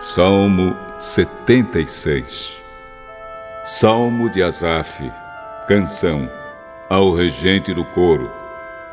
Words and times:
Salmo 0.00 0.76
76 1.00 2.52
Salmo 3.64 4.30
de 4.30 4.40
Asaf, 4.40 5.10
canção 5.66 6.30
ao 6.88 7.12
regente 7.12 7.74
do 7.74 7.84
coro, 7.84 8.30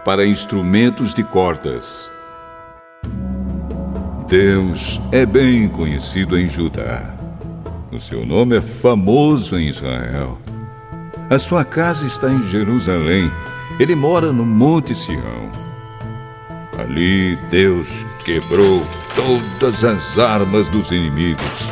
para 0.04 0.26
instrumentos 0.26 1.14
de 1.14 1.24
cordas. 1.24 2.10
Deus 4.28 5.00
é 5.12 5.28
bem 5.28 5.70
conhecido 5.70 6.40
em 6.40 6.48
Judá. 6.48 7.14
O 7.92 8.00
seu 8.00 8.26
nome 8.26 8.58
é 8.58 8.62
famoso 8.62 9.60
em 9.60 9.68
Israel. 9.68 10.40
A 11.30 11.38
sua 11.38 11.64
casa 11.64 12.08
está 12.08 12.32
em 12.32 12.42
Jerusalém. 12.42 13.32
Ele 13.80 13.96
mora 13.96 14.34
no 14.34 14.46
Monte 14.46 14.96
Sião. 14.96 15.52
Ali 16.78 17.38
Deus 17.50 17.88
quebrou 18.26 18.86
todas 19.16 19.84
as 19.84 20.20
armas 20.20 20.68
dos 20.68 20.92
inimigos, 20.92 21.70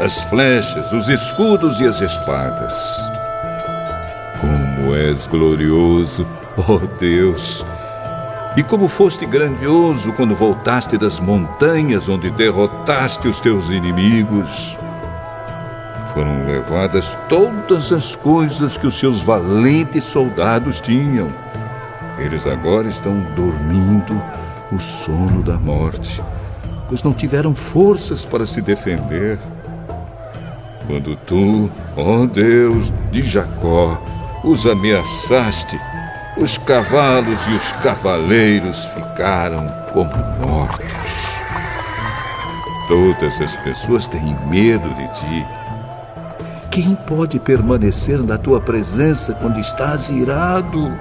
as 0.00 0.22
flechas, 0.24 0.90
os 0.92 1.08
escudos 1.08 1.78
e 1.78 1.86
as 1.86 2.00
espadas. 2.00 2.72
Como 4.40 4.94
és 4.94 5.26
glorioso, 5.26 6.26
ó 6.56 6.76
oh 6.76 6.86
Deus! 6.98 7.62
E 8.56 8.62
como 8.62 8.88
foste 8.88 9.26
grandioso 9.26 10.12
quando 10.14 10.34
voltaste 10.34 10.96
das 10.96 11.20
montanhas 11.20 12.08
onde 12.08 12.30
derrotaste 12.30 13.28
os 13.28 13.40
teus 13.40 13.68
inimigos. 13.68 14.76
Foram 16.14 16.46
levadas 16.46 17.16
todas 17.28 17.92
as 17.92 18.16
coisas 18.16 18.76
que 18.76 18.86
os 18.86 18.98
seus 18.98 19.22
valentes 19.22 20.04
soldados 20.04 20.80
tinham. 20.80 21.28
Eles 22.20 22.46
agora 22.46 22.88
estão 22.88 23.18
dormindo 23.34 24.20
o 24.70 24.78
sono 24.78 25.42
da 25.42 25.56
morte, 25.56 26.22
pois 26.88 27.02
não 27.02 27.12
tiveram 27.12 27.54
forças 27.54 28.24
para 28.24 28.44
se 28.44 28.60
defender. 28.60 29.38
Quando 30.86 31.16
tu, 31.26 31.70
ó 31.96 32.26
Deus 32.26 32.92
de 33.10 33.22
Jacó, 33.22 34.00
os 34.44 34.66
ameaçaste, 34.66 35.80
os 36.36 36.58
cavalos 36.58 37.40
e 37.48 37.54
os 37.54 37.72
cavaleiros 37.82 38.84
ficaram 38.86 39.66
como 39.92 40.10
mortos. 40.46 40.90
Todas 42.86 43.40
as 43.40 43.56
pessoas 43.58 44.06
têm 44.06 44.36
medo 44.50 44.88
de 44.94 45.08
ti. 45.14 45.46
Quem 46.70 46.94
pode 46.94 47.38
permanecer 47.38 48.18
na 48.22 48.38
tua 48.38 48.60
presença 48.60 49.32
quando 49.34 49.58
estás 49.58 50.08
irado? 50.08 50.92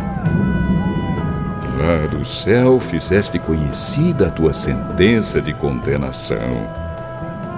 Lá 1.79 2.05
do 2.07 2.25
céu 2.25 2.77
fizeste 2.77 3.39
conhecida 3.39 4.27
a 4.27 4.31
tua 4.31 4.51
sentença 4.51 5.41
de 5.41 5.53
condenação. 5.53 6.67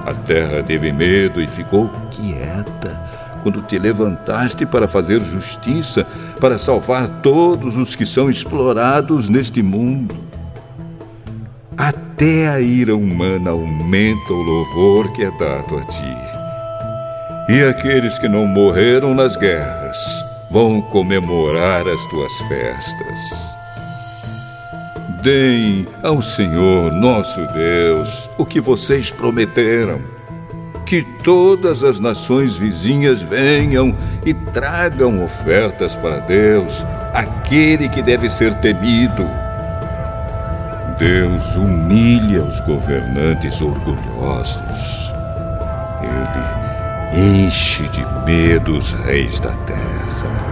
A 0.06 0.14
terra 0.14 0.62
teve 0.62 0.92
medo 0.92 1.42
e 1.42 1.48
ficou 1.48 1.90
quieta 2.12 3.02
quando 3.42 3.64
te 3.64 3.80
levantaste 3.80 4.64
para 4.64 4.88
fazer 4.88 5.22
justiça, 5.22 6.06
para 6.40 6.60
salvar 6.60 7.08
todos 7.24 7.76
os 7.76 7.96
que 7.96 8.06
são 8.06 8.30
explorados 8.30 9.28
neste 9.28 9.64
mundo. 9.64 10.16
Até 11.76 12.48
a 12.48 12.62
ira 12.62 12.96
humana 12.96 13.50
aumenta 13.50 14.34
o 14.34 14.44
louvor 14.44 15.12
que 15.14 15.24
é 15.24 15.32
dado 15.32 15.80
a 15.80 15.84
ti. 15.86 16.18
E 17.50 17.64
aqueles 17.64 18.20
que 18.20 18.30
não 18.30 18.46
morreram 18.46 19.16
nas 19.16 19.36
guerras 19.36 19.98
vão 20.52 20.80
comemorar 20.80 21.88
as 21.88 22.06
tuas 22.06 22.32
festas. 22.48 23.51
Deem 25.22 25.86
ao 26.02 26.20
Senhor 26.20 26.92
nosso 26.92 27.46
Deus 27.54 28.28
o 28.40 28.46
que 28.46 28.60
vocês 28.60 29.12
prometeram. 29.12 30.02
Que 30.84 31.04
todas 31.24 31.84
as 31.84 32.00
nações 32.00 32.56
vizinhas 32.56 33.22
venham 33.22 33.96
e 34.26 34.34
tragam 34.34 35.24
ofertas 35.24 35.96
para 35.96 36.18
Deus, 36.22 36.84
aquele 37.14 37.88
que 37.88 38.02
deve 38.02 38.30
ser 38.30 38.56
temido. 38.56 39.24
Deus 40.98 41.56
humilha 41.56 42.44
os 42.44 42.60
governantes 42.62 43.62
orgulhosos. 43.62 45.14
Ele 47.14 47.46
enche 47.46 47.84
de 47.90 48.04
medo 48.26 48.76
os 48.76 48.92
reis 48.92 49.40
da 49.40 49.52
terra. 49.52 50.51